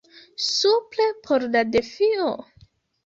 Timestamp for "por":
1.27-1.45